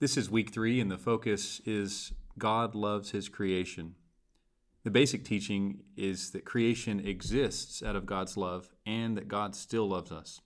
[0.00, 3.96] This is week three, and the focus is God loves his creation.
[4.82, 9.86] The basic teaching is that creation exists out of God's love and that God still
[9.86, 10.40] loves us.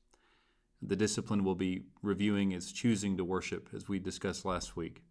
[0.83, 5.05] The discipline we'll be reviewing is choosing to worship, as we discussed last week.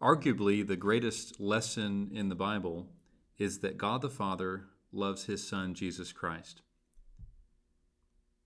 [0.00, 2.86] Arguably, the greatest lesson in the Bible
[3.36, 6.62] is that God the Father loves his Son, Jesus Christ.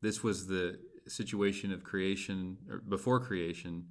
[0.01, 3.87] This was the situation of creation, or before creation.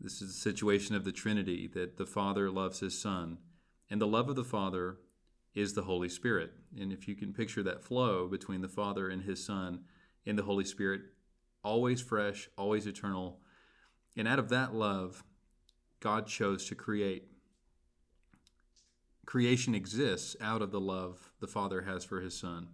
[0.00, 3.38] This is the situation of the Trinity that the Father loves his Son,
[3.88, 4.98] and the love of the Father
[5.54, 6.52] is the Holy Spirit.
[6.76, 9.84] And if you can picture that flow between the Father and his Son
[10.24, 11.02] in the Holy Spirit,
[11.62, 13.38] always fresh, always eternal.
[14.16, 15.24] And out of that love,
[16.00, 17.28] God chose to create.
[19.26, 22.68] Creation exists out of the love the Father has for his Son.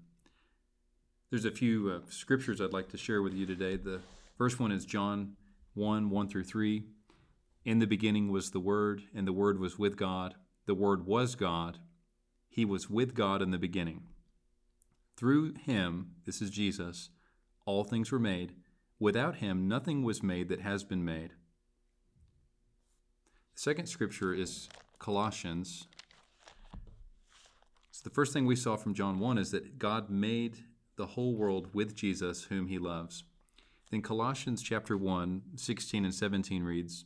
[1.30, 3.76] There's a few uh, scriptures I'd like to share with you today.
[3.76, 4.00] The
[4.36, 5.36] first one is John
[5.74, 6.82] 1 1 through 3.
[7.64, 10.34] In the beginning was the Word, and the Word was with God.
[10.66, 11.78] The Word was God.
[12.48, 14.02] He was with God in the beginning.
[15.16, 17.10] Through him, this is Jesus,
[17.64, 18.56] all things were made.
[18.98, 21.30] Without him, nothing was made that has been made.
[23.54, 25.86] The second scripture is Colossians.
[27.92, 30.64] So the first thing we saw from John 1 is that God made
[30.96, 33.24] the whole world with Jesus, whom he loves.
[33.90, 37.04] Then Colossians chapter 1, 16 and 17 reads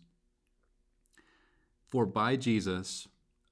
[1.86, 3.08] For by Jesus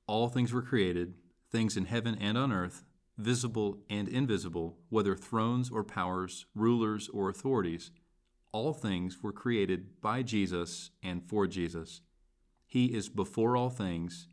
[0.06, 1.14] all things were created,
[1.50, 2.84] things in heaven and on earth,
[3.16, 7.90] visible and invisible, whether thrones or powers, rulers or authorities.
[8.52, 12.02] All things were created by Jesus and for Jesus.
[12.66, 14.28] He is before all things,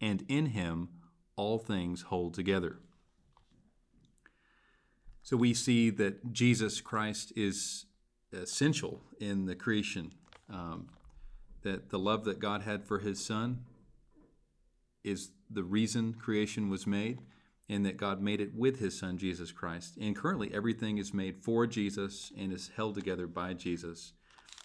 [0.00, 0.88] and in him
[1.36, 2.78] all things hold together.
[5.22, 7.86] So we see that Jesus Christ is
[8.32, 10.12] essential in the creation.
[10.52, 10.88] Um,
[11.62, 13.64] that the love that God had for his son
[15.04, 17.20] is the reason creation was made,
[17.68, 19.96] and that God made it with his son, Jesus Christ.
[20.00, 24.12] And currently, everything is made for Jesus and is held together by Jesus.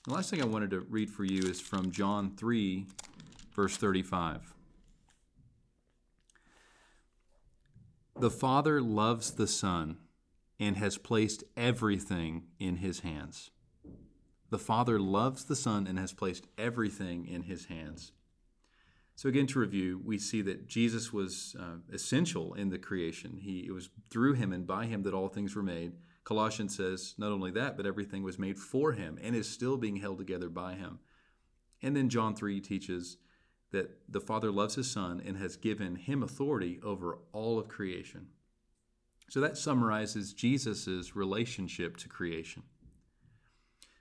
[0.05, 2.85] The last thing I wanted to read for you is from John 3,
[3.55, 4.53] verse 35.
[8.17, 9.97] The Father loves the Son
[10.59, 13.51] and has placed everything in his hands.
[14.49, 18.11] The Father loves the Son and has placed everything in his hands.
[19.17, 23.37] So, again, to review, we see that Jesus was uh, essential in the creation.
[23.41, 25.93] He, it was through him and by him that all things were made.
[26.25, 29.97] Colossians says not only that, but everything was made for him and is still being
[29.97, 30.99] held together by him.
[31.81, 33.17] And then John 3 teaches
[33.71, 38.27] that the Father loves his Son and has given him authority over all of creation.
[39.29, 42.63] So that summarizes Jesus' relationship to creation.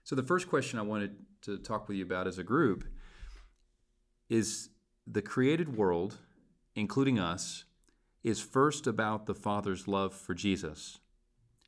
[0.04, 2.84] So the first question I wanted to talk with you about as a group
[4.28, 4.68] is
[5.06, 6.18] the created world,
[6.74, 7.64] including us,
[8.22, 10.98] is first about the Father's love for Jesus.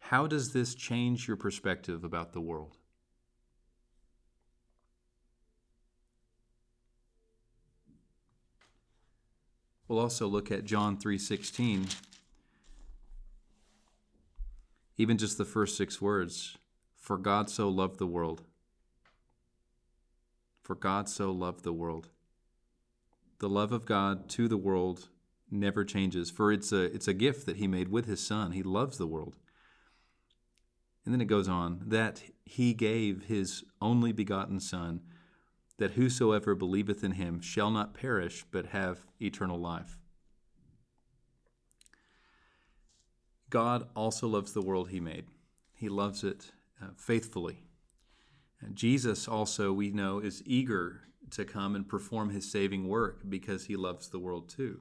[0.01, 2.77] How does this change your perspective about the world?
[9.89, 11.89] We'll also look at John 3:16
[14.99, 16.57] even just the first six words
[16.97, 18.43] For God so loved the world.
[20.63, 22.09] For God so loved the world.
[23.39, 25.09] The love of God to the world
[25.51, 28.53] never changes, for it's a, it's a gift that He made with His Son.
[28.53, 29.37] He loves the world.
[31.05, 35.03] And then it goes on that He gave His only begotten Son,
[35.79, 39.99] that whosoever believeth in Him shall not perish, but have eternal life.
[43.51, 45.27] God also loves the world he made.
[45.75, 46.51] He loves it
[46.83, 47.63] uh, faithfully.
[48.61, 53.67] And Jesus also, we know, is eager to come and perform his saving work because
[53.67, 54.81] he loves the world too.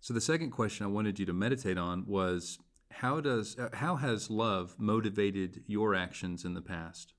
[0.00, 2.58] So the second question I wanted you to meditate on was
[2.90, 7.14] how does uh, how has love motivated your actions in the past?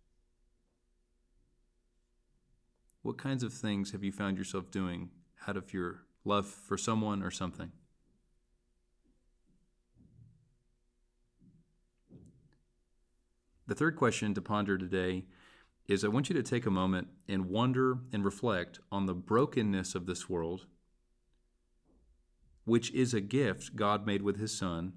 [3.01, 5.09] What kinds of things have you found yourself doing
[5.47, 7.71] out of your love for someone or something?
[13.67, 15.25] The third question to ponder today
[15.87, 19.95] is I want you to take a moment and wonder and reflect on the brokenness
[19.95, 20.65] of this world,
[22.65, 24.93] which is a gift God made with His Son,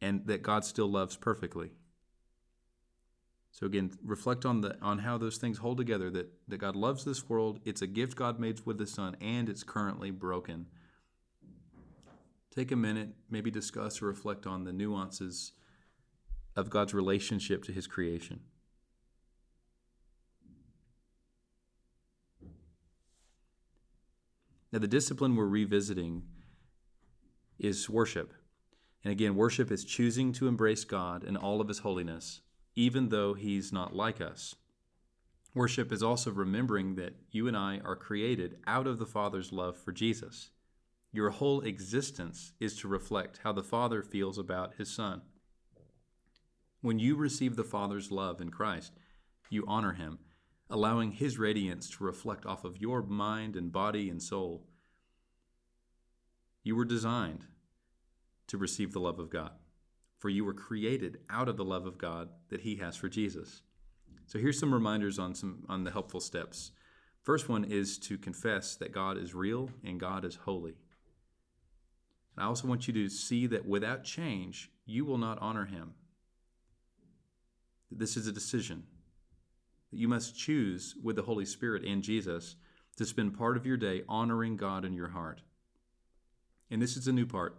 [0.00, 1.70] and that God still loves perfectly.
[3.52, 6.10] So again, reflect on the on how those things hold together.
[6.10, 7.60] That that God loves this world.
[7.64, 10.66] It's a gift God made with His Son, and it's currently broken.
[12.54, 15.52] Take a minute, maybe discuss or reflect on the nuances
[16.56, 18.40] of God's relationship to his creation.
[24.72, 26.22] Now, the discipline we're revisiting
[27.58, 28.32] is worship.
[29.04, 32.40] And again, worship is choosing to embrace God and all of his holiness,
[32.74, 34.54] even though he's not like us.
[35.54, 39.76] Worship is also remembering that you and I are created out of the Father's love
[39.76, 40.50] for Jesus.
[41.12, 45.20] Your whole existence is to reflect how the Father feels about his Son.
[46.82, 48.92] When you receive the Father's love in Christ,
[49.48, 50.18] you honor him,
[50.68, 54.64] allowing his radiance to reflect off of your mind and body and soul.
[56.64, 57.46] You were designed
[58.48, 59.52] to receive the love of God,
[60.18, 63.62] for you were created out of the love of God that he has for Jesus.
[64.26, 66.72] So here's some reminders on some on the helpful steps.
[67.22, 70.74] First one is to confess that God is real and God is holy.
[72.34, 75.94] And I also want you to see that without change, you will not honor him.
[77.96, 78.84] This is a decision
[79.90, 82.56] that you must choose with the Holy Spirit and Jesus
[82.96, 85.42] to spend part of your day honoring God in your heart.
[86.70, 87.58] And this is a new part.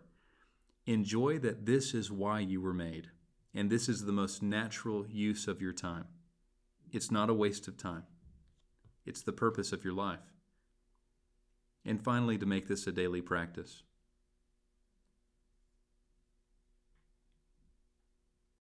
[0.86, 3.10] Enjoy that this is why you were made,
[3.54, 6.06] and this is the most natural use of your time.
[6.92, 8.04] It's not a waste of time,
[9.06, 10.34] it's the purpose of your life.
[11.86, 13.84] And finally, to make this a daily practice.